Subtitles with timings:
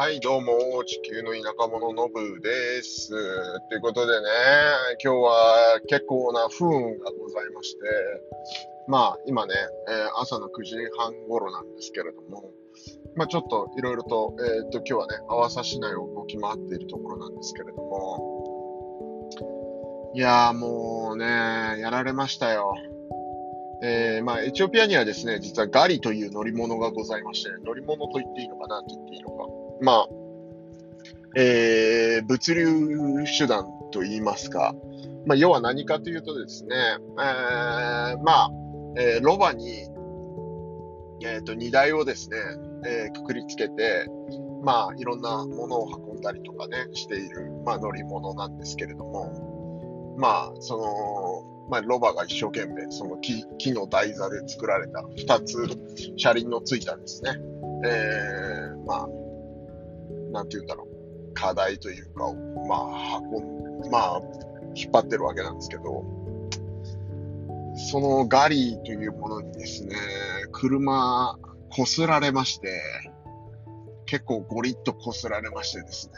[0.00, 3.10] はい、どうも、地球の田舎者のぶです。
[3.10, 4.28] ということでね、
[5.04, 7.80] 今日は結構な不運がございまして、
[8.88, 9.52] まあ、今ね、
[9.90, 12.50] えー朝の9時半頃なんですけれども、
[13.14, 19.30] まあちょっといろいろと、えーっと、今日はね、阿波市内を動き回っているところなんですけれども、
[20.14, 21.26] いやーもうね、
[21.78, 22.72] やられましたよ。
[23.82, 29.59] えーまあ、エチオピアにはですね、実はガリという乗り物がございまして、乗り物と言っていいのかなと言っていいのか。
[29.80, 30.08] まあ、
[31.36, 34.74] えー物流手段と言いますか。
[35.26, 38.50] まあ、要は何かというとですね、えーまあ、
[38.96, 39.88] えーロバに、
[41.22, 42.36] えっ、と、荷台をですね、
[42.86, 44.06] えーくくりつけて、
[44.62, 55.56] まあ、いろんなものを運んだりとかね、している、まあ、乗り物なんですけれども、まあ、その、まあ、ロバが一生懸命、その木木の台座で作られた二つ
[56.16, 57.30] 車輪のついたですね、
[57.86, 59.08] えー、まあ、
[60.32, 60.88] なんて言うんだろ
[61.30, 62.32] う、課題というか、
[62.68, 62.76] ま
[63.16, 64.22] あ、運ん、まあ、
[64.74, 66.04] 引っ張ってるわけなんですけど、
[67.90, 69.96] そのガリーというものにですね、
[70.52, 71.38] 車、
[71.70, 72.80] 擦られまして、
[74.06, 76.14] 結構ゴリッと擦られましてですね、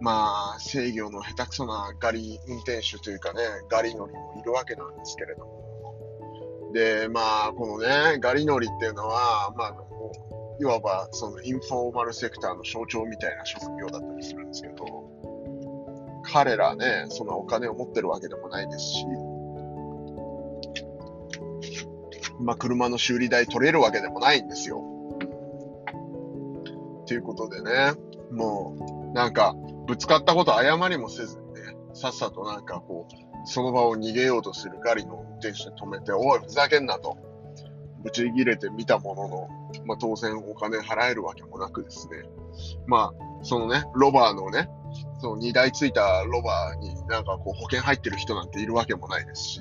[0.00, 6.70] まあ、制御の下手くそなガリ運転手というかね、ガリ乗りもいるわけなんですけれども。
[6.74, 9.74] で、まあ、このね、ガリ乗りっていうのは、まあ、
[10.58, 14.84] いわばそのインフォーマルセクターの象徴みたいな職業だったりするんですけど、
[16.24, 19.06] 彼らね、そのお金を持ってるわけでもないですし、
[22.40, 24.82] まあ、車の修理代取れるわけでもないんですよ。
[27.06, 27.92] ということでね、
[28.32, 28.74] も
[29.12, 29.54] う、なんか、
[29.86, 31.60] ぶつかったこと謝りもせずにね、
[31.94, 37.16] さっさとなんかこう、その場を逃げようとするガリの運転手に止めて、おい、ふざけんなと、
[38.06, 39.48] ぶち切れてみたものの、
[39.84, 42.22] まあ当然お金払えるわけもなくですね、
[42.86, 44.70] まあ、そのね、ロバーのね、
[45.18, 49.60] その荷台ついたロバーになんかこう保険入ってる人なんているわけもないですし、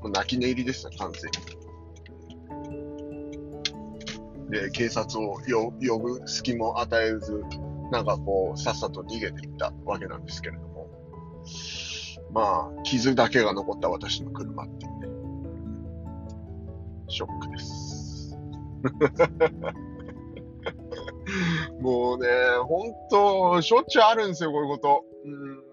[0.00, 1.28] もう泣き寝入りでした、完全
[4.46, 4.50] に。
[4.50, 7.44] で、警察を呼呼ぶ隙も与えず、
[7.90, 10.88] なんかこう、さっさと逃げていったわけなんですけれども。
[12.32, 15.09] まあ、傷だけが残った私の車っていうね。
[17.10, 18.38] ショックです。
[21.80, 22.28] もうね、
[22.64, 25.04] 本当しょっちゅうあるんですよ、こういうこと。
[25.24, 25.64] うん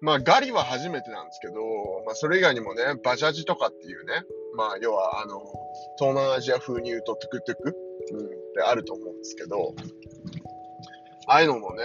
[0.00, 1.54] まあ、ガリは初めてなんですけど、
[2.04, 4.22] まあ、それ以外にもね、バジャジとかっていうね、
[4.54, 5.40] まあ、要は、あの、
[5.98, 7.74] 東南アジア風に言うとトゥクトゥク、
[8.12, 9.74] うん、ってあると思うんですけど、
[11.26, 11.84] ああいうのもね、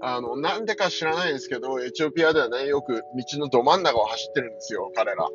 [0.00, 5.28] あの、なんでか知らないですけど、エチオピアではね、よく道のど真ん中を走ってるんですよ、彼ら。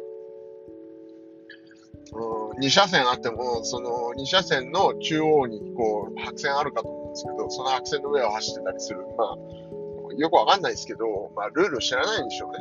[2.14, 9.00] うん、2車線あっても、その2車線の中央にこう、白線あるかと思うんですけど、その白線の上を走ってたりする。
[9.18, 12.60] まあ、よくわかんないですけど、まあ、ルール知らないんでしょうね。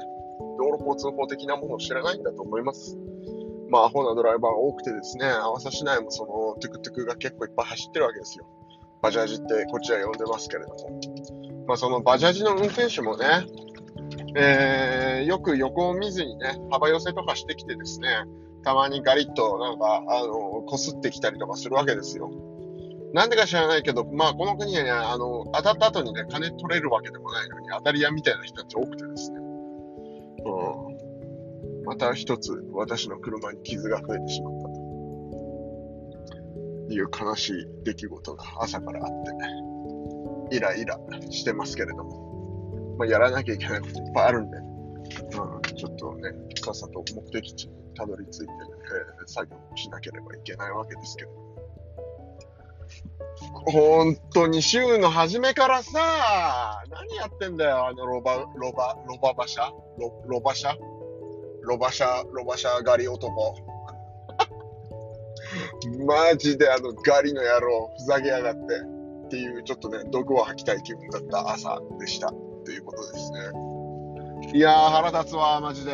[0.58, 2.96] 道路交通法的なものを知らないんだと思います。
[3.68, 8.46] まあ、アホなドライバーが多くてですね、阿波市内もそのトゥクトゥクが結構いっぱい走ってるわけですよ。
[9.00, 11.00] バジャージってこっちは呼んでますけれども。
[11.66, 13.26] まあ、そのバジャージの運転手もね、
[14.36, 18.08] えー、よく横を見ずにね、幅寄せとかしてきてですね、
[18.64, 22.30] たまにガリッとなんか、あの、擦ってきたりとかするわけですよ。
[23.14, 29.38] なんでか知らないけど、まあ、この国はね、あの、当たった後にね、金取れるわけでもないのに、当たり屋みたいな人たち多くてですね。
[30.44, 31.84] うん。
[31.84, 34.82] また一つ、私の車に傷が増えてしまったと。
[36.88, 39.38] いう悲しい出来事が朝からあってね、
[40.50, 40.98] イライラ
[41.30, 44.58] してますけれども、まあ、やらなきゃいけないこといっぱいあるんで、
[45.82, 46.30] ちょっとね、
[46.64, 48.52] さっさと目的地にたどり着いて、ね、
[49.26, 51.32] 作業しなければいけないわけですけど。
[53.66, 59.72] 本当に週の初めからさ、何やってんだよ、あのロバ、ロバ、ロバ馬車？
[59.98, 60.78] ロロバ車？
[61.62, 63.26] ロバ車、ロバ車狩り男。
[66.06, 68.60] マジであのガリの野郎、ふざけやがって。
[69.26, 72.32] っていう、ちょっとね、毒を吐きたい気分だった朝でした。
[72.64, 73.71] ということですね。
[74.54, 75.92] いやー、腹立つわ、マジで。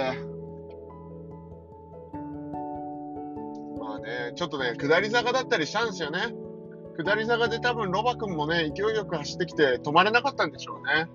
[3.78, 6.34] まあね、ちょっとね、下り坂だったりしたんですよね。
[6.96, 11.08] 下り坂で多分ロバ君もね、勢いよく走ってきて止まれなかったんでしょうね。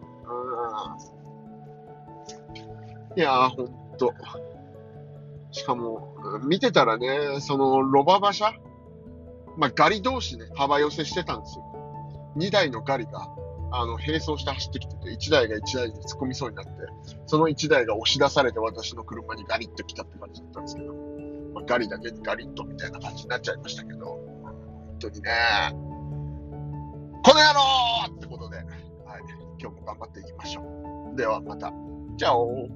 [3.13, 3.19] うん。
[3.19, 4.13] いやー、ほんと。
[5.51, 6.15] しかも、
[6.45, 8.53] 見てたらね、そのロバ馬車
[9.57, 11.65] まあ、ガリ同士ね、幅寄せしてたんですよ。
[12.37, 13.27] 2台のガリが、
[13.75, 16.71] あの、並走して走ってきてて、1台が1台に突っ込みそうになって、
[17.25, 20.93] その1台が押し出されて私の車にガリッと来たって感じだったんですけど、
[21.55, 25.31] まあ、ガリだけにガリッとみたいな感じになっちゃいましたけど、本当にね、
[25.73, 27.53] この野
[28.11, 28.65] 郎ってことで、はい、
[29.59, 31.17] 今日も頑張っていきましょう。
[31.17, 31.73] ではまた。
[32.15, 32.67] チャオ